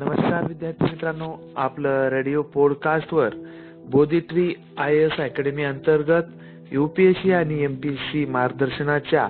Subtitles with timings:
[0.00, 3.34] नमस्कार विद्यार्थी मित्रांनो आपलं रेडिओ पॉडकास्टवर
[3.90, 6.22] बोधिट्री आय एस अकॅडमी अंतर्गत
[6.72, 9.28] युपीएससी आणि एमपीएससी मार्गदर्शनाच्या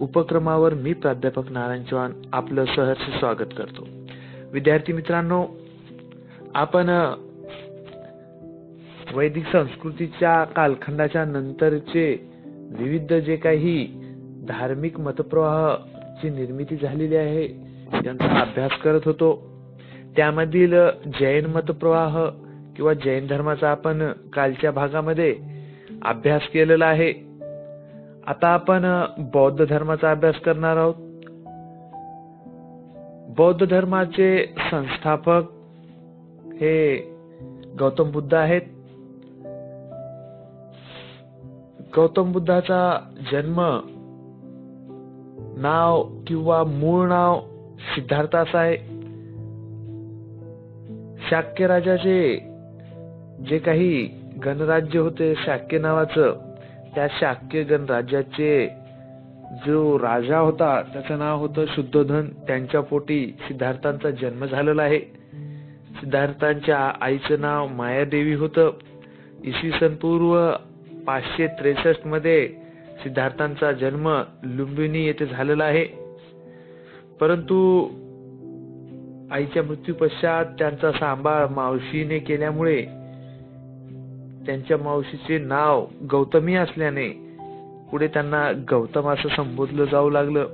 [0.00, 3.88] उपक्रमावर मी प्राध्यापक नारायण चव्हाण आपलं सहर्ष स्वागत करतो.
[4.52, 5.46] विद्यार्थी मित्रांनो
[6.54, 7.12] आपण
[9.14, 12.30] वैदिक संस्कृतीच्या कालखंडाच्या नंतरचे
[12.78, 13.88] विविध जे काही
[14.48, 17.44] धार्मिक मतप्रवाहाची निर्मिती झालेली आहे
[18.06, 19.53] यांचा अभ्यास करत होतो.
[20.16, 20.74] त्यामधील
[21.20, 22.26] जैन मतप्रवाह
[22.76, 25.36] किंवा जैन धर्माचा आपण कालच्या भागामध्ये
[26.04, 27.12] अभ्यास केलेला आहे.
[28.26, 30.94] आता आपण बौद्ध धर्माचा अभ्यास करणार आहोत.
[33.36, 35.42] बौद्ध धर्माचे संस्थापक
[36.52, 36.96] हे
[37.78, 38.62] गौतम बुद्ध आहेत.
[41.96, 43.00] गौतम बुद्धाचा
[43.32, 43.80] जन्म
[45.56, 47.40] नाव किंवा मूळ नाव
[47.78, 48.93] सिद्धार्थ असा आहे.
[51.34, 52.36] शाक्य राजाचे
[53.48, 54.08] जे काही
[54.44, 56.38] गणराज्य होते शाक्य नावाचं
[56.94, 58.68] त्या शाक्य गणराज्याचे
[59.66, 62.26] जो राजा होता त्याचं नाव होतं शुद्धोधन.
[62.26, 64.98] त्यांच्या पोटी सिद्धार्थांचा जन्म झालेला आहे.
[65.96, 68.70] सिद्धार्थांच्या आईचं नाव मायादेवी होतं.
[69.44, 70.52] इसवी सन पूर्व
[71.06, 72.48] पाचशे त्रेसष्टमध्ये
[73.02, 75.86] सिद्धार्थांचा जन्म लुंबिनी येथे झालेला आहे.
[77.20, 77.88] परंतु
[79.34, 82.82] आईच्या मृत्यूपश्चात त्यांचा सांभाळ मावशीने केल्यामुळे
[84.46, 87.08] त्यांच्या मावशीचे नाव गौतमी असल्याने
[87.90, 90.46] पुढे त्यांना गौतम असं संबोधलं जाऊ लागलं.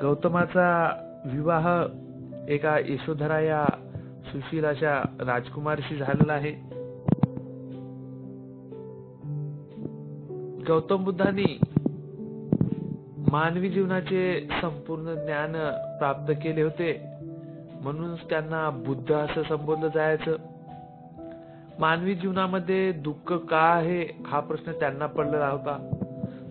[0.00, 0.90] गौतमाचा
[1.24, 1.86] विवाह
[2.48, 3.64] एका यशोधरा या
[4.24, 6.52] सुशील अशा राजकुमारशी झालेला आहे.
[10.68, 11.60] गौतम बुद्धांनी
[13.32, 15.52] मानवी जीवनाचे संपूर्ण ज्ञान
[15.98, 17.02] प्राप्त केले होते.
[17.80, 20.36] म्हणून त्यांना बुद्ध असं संबोधलं जायचं.
[21.78, 25.90] मानवी जीवनामध्ये दुःख का आहे हा प्रश्न त्यांना पडलेला होता.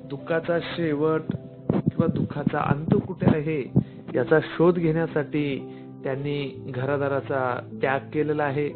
[0.05, 1.21] दुःखाचा शेवट
[1.69, 3.73] किंवा दुःखाचा अंत कुठे आहे
[4.15, 5.73] याचा शोध घेण्यासाठी
[6.03, 8.69] त्यांनी घरादाराचा त्याग केलेला आहे.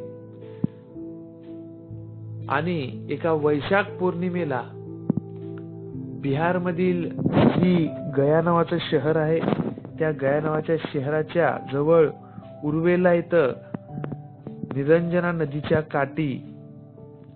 [2.50, 4.62] आणि एका वैशाख पौर्णिमेला
[6.22, 9.40] बिहारमधील ही गया नावाचं शहर आहे
[10.00, 12.10] त्या गया नावाच्या शहराच्या जवळ
[12.64, 13.54] उर्वेला इथं
[14.76, 16.54] निरंजना नदीच्या काठी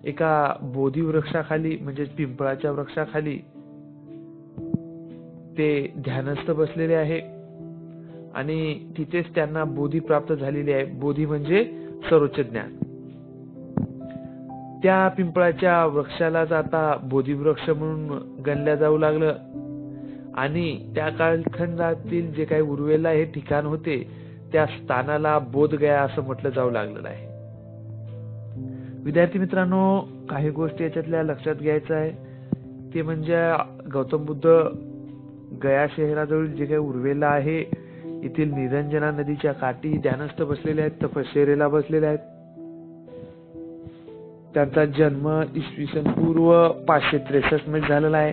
[0.04, 3.38] एका बोधी वृक्षाखाली म्हणजे पिंपळाच्या वृक्षाखाली
[5.58, 7.20] ते ध्यानस्थ बसलेले आहे.
[8.34, 10.84] आणि तिथेच त्यांना बोधी प्राप्त झालेली आहे.
[10.84, 11.64] बोधी म्हणजे
[12.10, 12.85] सर्वोच्च ज्ञान.
[14.82, 19.34] त्या पिंपळाच्या वृक्षाला आता बोधी वृक्ष म्हणून गणल्या जाऊ लागलं.
[20.34, 24.10] आणि त्या कालखंडातील जे काही उर्वेला हे ठिकाण होते
[24.52, 27.26] त्या स्थानाला बोध गया असं म्हटलं जाऊ लागलेलं आहे.
[29.04, 30.00] विद्यार्थी मित्रांनो
[30.30, 32.10] काही गोष्टी याच्यातल्या लक्षात घ्यायचं आहे.
[32.94, 33.36] ते म्हणजे
[33.92, 34.46] गौतम बुद्ध
[35.62, 37.58] गया शहराजवळ जे काही उर्वेला आहे
[38.22, 42.18] येथील निरंजना नदीच्या काठी ध्यानस्थ बसलेले आहेत तपश्चर्येला बसलेले आहेत.
[44.56, 48.32] त्यांचा जन्म इसवी सन पूर्व पाचशे त्रेसष्टमध्ये झालेला आहे.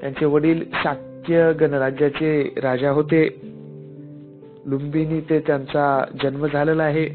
[0.00, 3.40] त्यांचे वडील शाक्य गणराज्याचे राजा होते.
[4.66, 7.06] लुंबिनी ते त्यांचा जन्म झालेला आहे.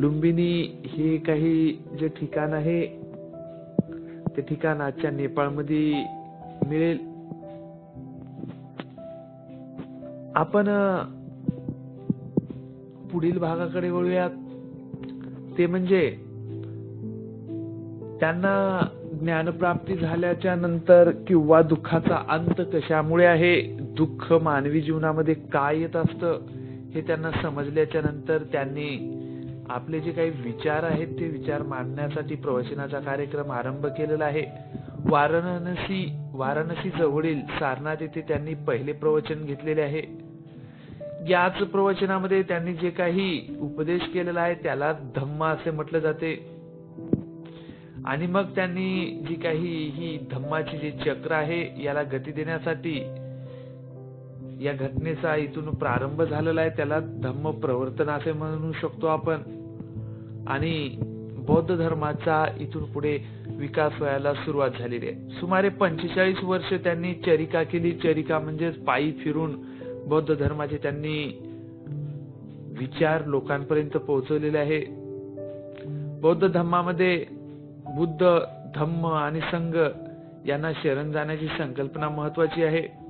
[0.00, 2.86] लुंबिनी हे काही जे ठिकाण आहे
[4.36, 5.94] ते ठिकाण आजच्या नेपाळमध्ये
[6.66, 6.98] मिळेल.
[10.34, 10.66] आपण
[13.16, 14.30] पुढील भागाकडे वळूयात.
[15.58, 16.10] ते म्हणजे
[18.20, 18.86] त्यांना
[19.20, 23.62] ज्ञानप्राप्ती झाल्याच्यानंतर किंवा दुःखाचा अंत कशामुळे आहे?
[23.80, 26.38] दुःख मानवी जीवनामध्ये काय येत असतं?
[26.94, 29.12] हे त्यांना समजल्याच्या नंतर त्यांनी
[29.70, 34.44] आपले जे काही विचार आहेत ते विचार मांडण्यासाठी प्रवचनाचा कार्यक्रम आरंभ केलेला आहे.
[35.08, 40.26] वाराणसी वाराणसी जवळील सारनाथ येथे त्यांनी पहिले प्रवचन घेतलेले आहे.
[41.28, 46.56] याच प्रवचनामध्ये त्यांनी जे काही उपदेश केलेला आहे त्याला धम्म असे म्हटलं जाते.
[48.04, 52.96] आणि मग त्यांनी जी काही ही धम्माची जे चक्र आहे याला गती देण्यासाठी
[54.64, 59.36] या घटनेचा इथून प्रारंभ झालेला आहे त्याला धम्म प्रवर्तन असे म्हणू शकतो आपण.
[60.46, 60.88] आणि
[61.48, 65.28] बौद्ध धर्माचा इथून पुढे विकास व्हायला सुरुवात झालेली आहे.
[65.28, 67.92] सुमारे पंचेचाळीस वर्ष त्यांनी चरिका केली.
[67.92, 69.75] चरिका म्हणजेच पायी फिरून
[70.06, 71.38] बौद्ध धर्माचे त्यांनी
[72.78, 74.84] विचार लोकांपर्यंत पोहोचवलेले आहे.
[76.20, 77.26] बौद्ध धर्मामध्ये
[77.86, 78.38] बुद्ध
[78.74, 79.76] धम्म आणि संघ
[80.48, 83.06] यांना शरण जाण्याची संकल्पना महत्वाची आहे.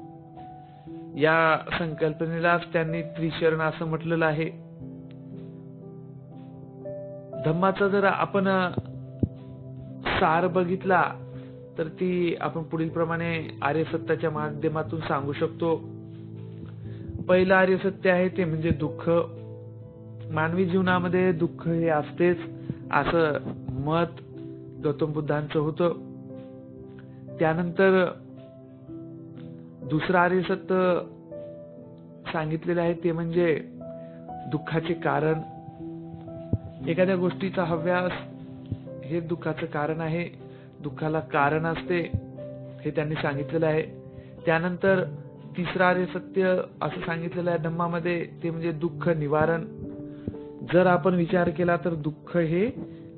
[1.21, 4.51] या संकल्पनेलाच त्यांनी त्रिशरण असं म्हटलेलं आहे.
[7.45, 8.71] धम्माचा जर आपण
[10.05, 11.13] सार बघितला
[11.79, 15.96] तर ती आपण पुढील प्रमाणे आर्यसत्ताच्या माध्यमातून सांगू शकतो.
[17.29, 19.11] पहिलं आर्यसत्य आहे ते म्हणजे दुःख.
[20.31, 22.39] मानवी जीवनामध्ये दुःख हे असतेच.
[22.93, 23.33] असं
[23.71, 24.21] मत
[24.85, 25.93] गौतम बुद्धांचं होतं.
[27.39, 28.13] त्यानंतर
[29.83, 31.01] दुसरं आर्यसत्य
[32.33, 33.65] सांगितलेलं आहे ते म्हणजे
[34.51, 35.35] दुःखाचे कारण.
[36.89, 38.13] एखाद्या गोष्टीचा हव्यास
[39.05, 40.29] हे दुःखाचं कारण आहे.
[40.81, 42.11] दुःखाला कारण असते
[42.85, 43.83] हे त्यांनी सांगितलेलं आहे.
[44.47, 45.05] त्यानंतर
[45.57, 49.65] तिसरं आर्य सत्य असं सांगितलेलं आहे धम्मामध्ये ते म्हणजे दुःख निवारण.
[50.73, 52.71] जर आपण विचार केला तर दुःख हे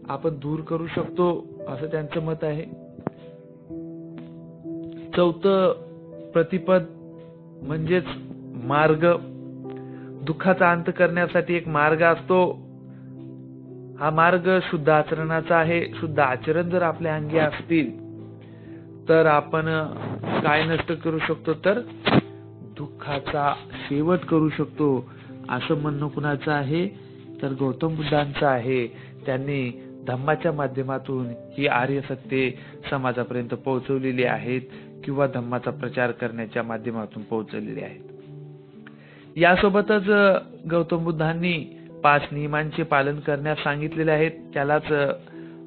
[0.09, 2.65] आपण दूर करू शकतो असं त्यांचं मत आहे.
[5.17, 5.73] चौथं
[6.33, 6.83] प्रतिपद
[7.63, 8.05] म्हणजेच
[8.65, 9.07] मार्ग.
[10.23, 12.51] दुःखाचा अंत करण्यासाठी एक मार्ग असतो.
[14.01, 15.87] हा मार्ग शुद्ध आचरणाचा आहे.
[15.95, 18.09] शुद्ध आचरण जर आपल्या अंगी असतील
[19.09, 19.87] तर आपण
[20.43, 21.53] काय नष्ट करू शकतो?
[21.55, 21.81] तर
[22.79, 25.11] दुःखाचा शेवट करू शकतो.
[25.49, 26.89] असं म्हणणं कुणाचं आहे?
[27.43, 28.87] तर गौतम बुद्धांचं आहे.
[29.27, 32.53] त्यांनी धम्माच्या माध्यमातून ही आर्य सत्ये
[32.91, 34.61] समाजापर्यंत पोहोचवलेली आहेत
[35.05, 38.01] किंवा धम्माचा प्रचार करण्याच्या माध्यमातून पोहोचवलेली आहेत.
[39.37, 40.09] यासोबतच
[40.71, 44.31] गौतम बुद्धांनी पाच नियमांचे पालन करण्यास सांगितलेले आहेत.
[44.55, 44.93] त्यालाच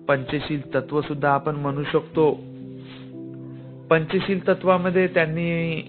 [0.07, 2.31] पंचशील तत्व सुद्धा आपण म्हणू शकतो.
[3.89, 5.81] पंचशील तत्वामध्ये त्यांनी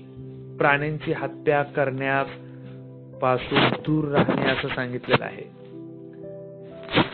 [0.58, 2.26] प्राण्यांची हत्या करण्यास
[3.20, 5.62] पासून दूर राहणे असं सांगितलेलं आहे.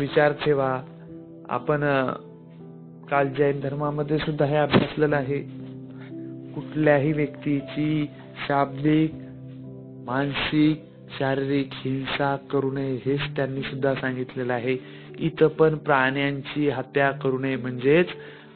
[0.00, 0.82] विचार ठेवा.
[1.48, 1.80] आपण
[3.10, 5.38] काल जैन धर्मामध्ये सुद्धा हे अभ्यासलेलं आहे.
[6.54, 8.06] कुठल्याही व्यक्तीची
[8.48, 9.14] शाब्दिक
[10.06, 10.84] मानसिक
[11.18, 14.76] शारीरिक हिंसा करू नये हेच त्यांनी सुद्धा सांगितलेलं आहे.
[15.18, 18.06] इथं पण प्राण्यांची हत्या करू नये म्हणजेच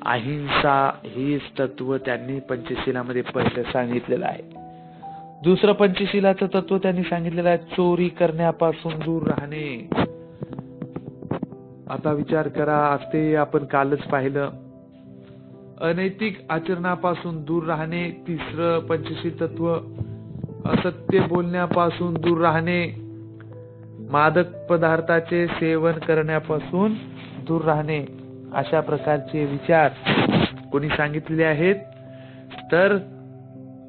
[0.06, 4.61] अहिंसा हेच तत्व त्यांनी पंचशिलामध्ये पहिलं सांगितलेलं आहे.
[5.42, 9.88] दुसरं पंचशिलाचं तत्व त्यांनी सांगितलेलं आहे चोरी करण्यापासून दूर राहणे.
[11.90, 14.50] आता विचार करा आज ते आपण कालच पाहिलं.
[15.80, 19.74] अनैतिक आचरणापासून दूर राहणे तिसरं पंचशील तत्व
[20.64, 22.94] असत्य बोलण्यापासून दूर राहणे.
[24.10, 26.92] मादक पदार्थाचे सेवन करण्यापासून
[27.46, 28.04] दूर राहणे
[28.54, 29.90] अशा प्रकारचे विचार
[30.72, 31.76] कोणी सांगितलेले आहेत.
[32.72, 32.98] तर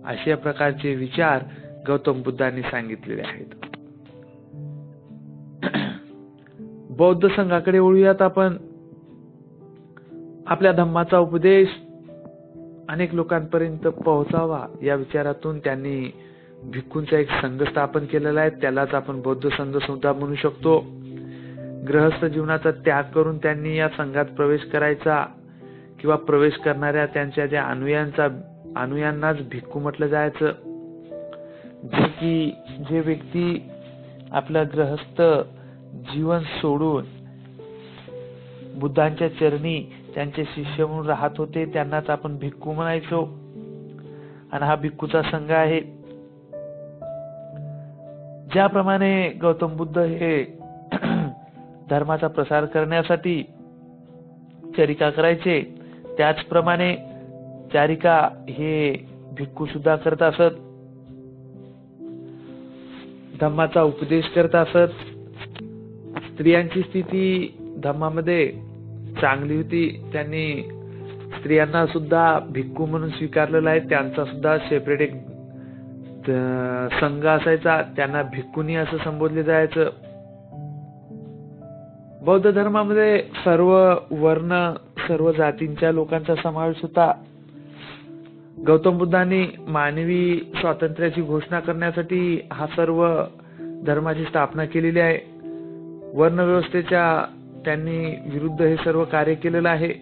[0.05, 1.44] अशा प्रकारचे विचार
[1.88, 3.45] गौतम बुद्धांनी सांगितलेले आहेत.
[6.89, 8.57] बौद्ध संघाकडे वळूयात आपण.
[10.47, 11.69] आपल्या धम्माचा उपदेश
[12.89, 16.13] अनेक लोकांपर्यंत पोहोचावा या विचारातून त्यांनी
[16.63, 18.50] भिक्खूंचा एक संघ स्थापन केलेला आहे.
[18.50, 20.85] त्यालाच आपण बौद्ध संघ सुद्धा म्हणू शकतो.
[21.88, 25.25] ग्रहस्थ जीवनाचा त्याग करून त्यांनी या संघात प्रवेश करायचा
[26.00, 28.27] किंवा प्रवेश करणाऱ्या त्यांच्या ज्या अनुयांचा
[28.75, 30.51] अनुयांनाच भिक्खू म्हटलं जायचं.
[31.83, 32.55] जे की
[32.89, 33.69] जे व्यक्ती
[34.31, 35.21] आपलं ग्रहस्थ
[35.93, 37.05] जीवन सोडून
[38.79, 43.39] बुद्धांच्या चरणी त्यांचे शिष्य म्हणून राहत होते त्यांनाच आपण भिक्खू म्हणायचो.
[44.51, 45.79] आणि हा भिक्खूचा संघ आहे.
[48.53, 50.43] ज्याप्रमाणे गौतम बुद्ध हे
[51.89, 53.43] धर्माचा प्रसार करण्यासाठी
[54.77, 55.75] चरिका करायचे
[56.17, 57.12] त्याचप्रमाणे
[57.74, 59.06] चारिका हे
[59.38, 60.56] भिक्खू सुद्धा करत असत.
[63.42, 64.92] धम्माचा उपदेश करत असत.
[66.18, 68.48] स्त्रियांची स्थिती धम्मामध्ये
[69.22, 70.10] चांगली होती.
[70.13, 70.70] त्यांनी
[71.38, 73.80] स्त्रियांना सुद्धा भिक्खू म्हणून स्वीकारलेला आहे.
[73.80, 75.12] त्यांचा सुद्धा सेपरेट एक
[77.00, 77.82] संघ असायचा.
[77.96, 79.89] त्यांना भिक्खुनी असं संबोधले जायचं.
[82.25, 84.74] बौद्ध धर्मामध्ये सर्व वर्ण
[85.08, 87.12] सर्व जातींच्या लोकांचा समावेश होता.
[88.67, 93.24] गौतम बुद्धांनी मानवी स्वातंत्र्याची घोषणा करण्यासाठी हा सर्व
[93.86, 95.20] धर्माची स्थापना केलेली आहे.
[96.13, 97.25] वर्णव्यवस्थेच्या
[97.65, 99.93] त्यांनी विरुद्ध हे सर्व कार्य केलेलं आहे.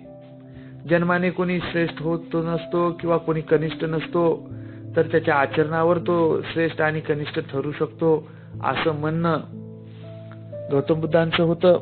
[0.90, 4.50] जन्माने कोणी श्रेष्ठ होत नसतो किंवा कोणी कनिष्ठ नसतो
[4.96, 8.28] तर त्याच्या आचरणावर तो श्रेष्ठ आणि कनिष्ठ ठरू शकतो
[8.64, 9.38] असं म्हणणं
[10.72, 11.80] गौतम बुद्धांचं होतं.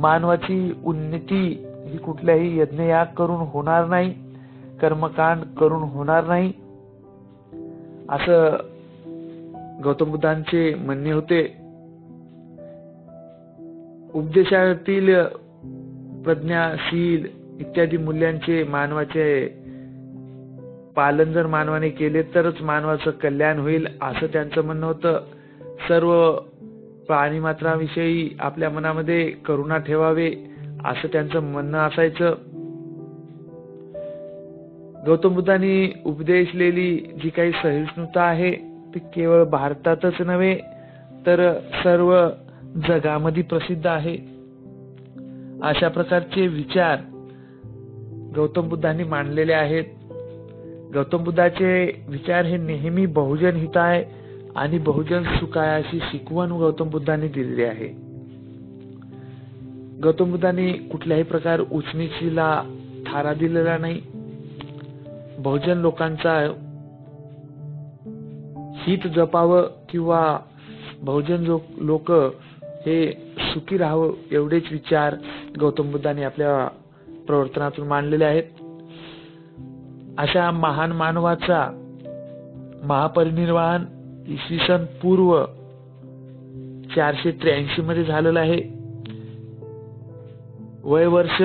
[0.00, 4.25] मानवाची उन्नती ही कुठल्याही यज्ञयाग करून होणार नाही.
[4.80, 6.52] कर्मकांड करून होणार नाही.
[8.08, 8.56] असं
[9.84, 11.42] गौतम बुद्धांचे म्हणणे होते.
[14.14, 15.22] उपदेशातील
[16.24, 17.26] प्रज्ञाशील
[17.60, 19.48] इत्यादी मूल्यांचे मानवाचे
[20.96, 25.18] पालन जर मानवाने केले तरच मानवाचं कल्याण होईल असं त्यांचं म्हणणं होतं.
[25.88, 26.32] सर्व
[27.06, 30.30] प्राणी मात्राविषयी आपल्या मनामध्ये करुणा ठेवावे
[30.84, 32.34] असं त्यांचं म्हणणं असायचं.
[35.06, 38.52] गौतम बुद्धांनी उपदेशलेली जी काही सहिष्णुता आहे
[38.94, 40.58] ती केवळ भारतातच नव्हे
[41.26, 41.52] तर
[41.84, 42.28] सर्व
[42.88, 44.16] जगामध्ये प्रसिद्ध आहे.
[45.62, 46.98] अशा प्रकारचे विचार
[48.36, 49.84] गौतम बुद्धांनी मांडलेले आहेत.
[50.94, 54.04] गौतम बुद्धाचे विचार हे नेहमी बहुजन हित आहे
[54.56, 57.88] आणि बहुजन सुखाय अशी शिकवण गौतम बुद्धांनी दिलेली आहे.
[60.02, 62.62] गौतम बुद्धांनी कुठल्याही प्रकार उचनीचीला
[63.06, 64.00] थारा दिलेला नाही.
[65.38, 66.40] बहुजन लोकांचा
[68.76, 70.38] हित जपावं किंवा
[71.02, 72.12] बहुजन लोक
[72.86, 75.14] हे सुखी राहावं एवढेच विचार
[75.60, 76.68] गौतम बुद्धांनी आपल्या
[77.26, 78.42] प्रवर्तनातून मांडलेले आहेत.
[80.18, 81.70] अशा महान मानवाचा
[82.82, 83.84] महापरिनिर्वाण
[84.26, 85.44] इसवी सन पूर्व
[86.96, 88.76] चारशे त्र्याऐंशी मध्ये झालेला आहे.
[90.84, 91.42] वय वर्ष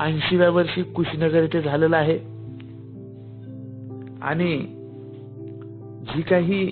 [0.00, 2.18] ऐंशीव्या वर्षी कुशीनगर येथे झालेलं आहे.
[4.22, 4.56] आणि
[6.00, 6.66] जी काही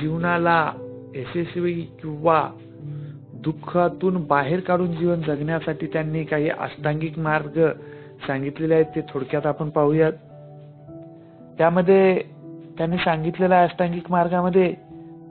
[0.00, 0.72] जीवनाला
[1.14, 2.50] यशस्वी किंवा
[3.32, 7.68] दुःखातून बाहेर काढून जीवन जगण्यासाठी त्यांनी काही अष्टांगिक मार्ग
[8.26, 10.12] सांगितलेले आहेत ते थोडक्यात आपण पाहूयात.
[11.58, 12.22] त्यामध्ये
[12.78, 14.74] त्यांनी सांगितलेल्या अष्टांगिक मार्गामध्ये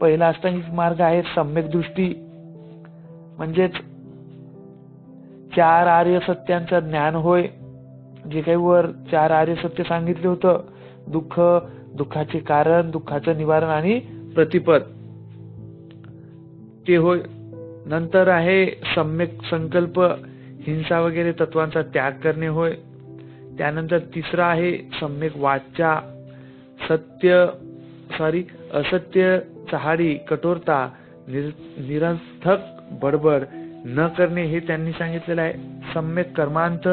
[0.01, 2.13] पहिला अष्टांगिक मार्ग आहे सम्यक दृष्टी.
[3.37, 3.71] म्हणजेच
[5.57, 7.47] चार आर्य सत्यांचं ज्ञान होय.
[8.31, 10.61] जे काही वर चार आर्य सत्य सांगितलं होतं
[11.07, 11.41] दुःख
[11.93, 13.99] दुःखाचे कारण दुःखाचं निवारण आणि
[14.35, 14.81] प्रतिपद.
[16.87, 17.19] ते होय.
[17.85, 20.01] नंतर आहे सम्यक संकल्प
[20.59, 22.71] हिंसा वगैरे तत्वांचा त्याग करणे होय.
[23.57, 25.99] त्यानंतर तिसरा आहे सम्यक वाचा.
[26.89, 27.45] सत्य
[28.17, 29.39] सॉरी असत्य
[29.71, 30.89] चहाडी कठोरता
[31.27, 32.57] निरर्थक
[33.03, 33.43] बडबड
[33.85, 35.53] न करणे हे त्यांनी सांगितलेलं आहे.
[35.93, 36.87] सम्यक कर्मांत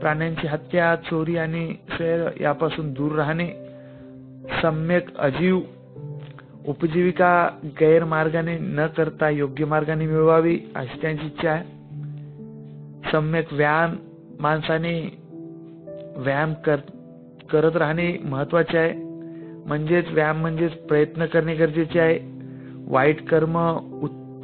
[0.00, 3.50] प्राण्यांची हत्या चोरी आणि शैर यापासून दूर राहणे
[4.62, 5.60] सम्यक अजीव
[6.66, 7.48] उपजीविका
[7.80, 11.64] गैरमार्गाने न करता योग्य मार्गाने मिळवावी अशी त्यांची इच्छा आहे.
[13.12, 13.96] सम्यक व्यायाम
[14.40, 15.18] माणसाने
[16.16, 16.76] व्यायाम कर
[17.52, 18.92] करत राहणे महत्त्वाचे आहे.
[19.66, 22.18] म्हणजेच व्यायाम म्हणजेच प्रयत्न करणे गरजेचे आहे.
[22.86, 23.58] वाईट कर्म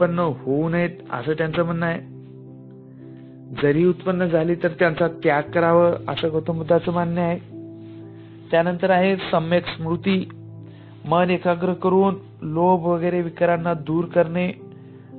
[0.00, 2.00] उत्पन्न होऊ नयेत असं त्यांचं म्हणणं आहे.
[3.62, 7.38] जरी उत्पन्न झाली तर त्यांचा त्याग करावं असं गौतम बुद्धाचं मान्य आहे.
[8.50, 10.28] त्यानंतर आहे सम्यक स्मृती.
[11.04, 14.52] मन एकाग्र करून लोभ वगैरे विकारांना दूर करणे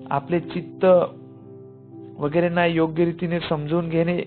[0.09, 0.85] आपले चित्त
[2.19, 4.19] वगैरेंना योग्य रीतीने समजून घेणे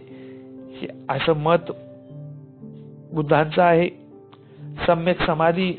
[1.08, 1.72] असं मत
[3.12, 3.88] बुद्धांचं आहे.
[4.86, 5.72] सम्यक समाधी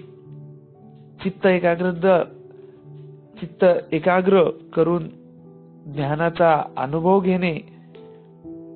[1.23, 2.23] चित्त एकाग्र
[3.39, 4.43] चित्त एकाग्र
[4.75, 5.07] करून
[5.87, 7.55] ध्यानाचा अनुभव घेणे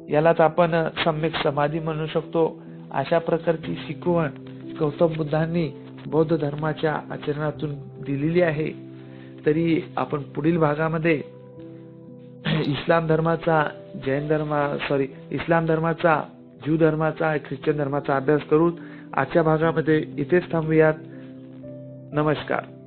[0.10, 2.62] यालाच आपण सम्यक समाधी म्हणू शकतो.
[2.92, 4.30] अशा प्रकारची शिकवण
[4.80, 5.70] गौतम बुद्धांनी
[6.08, 7.74] बौद्ध धर्माच्या आचरणातून
[8.06, 8.90] दिलेली आहे.
[9.46, 11.22] तरी आपण पुढील भागामध्ये
[12.68, 13.70] इस्लाम धर्माचा
[14.06, 16.24] जैन धर्मा सॉरी इस्लाम धर्माचा
[16.66, 18.74] ज्यू धर्माचा ख्रिश्चन धर्माचा अभ्यास करून
[19.14, 20.94] आजच्या भागामध्ये इथेच थांबूयात.
[22.14, 22.79] नमस्कार.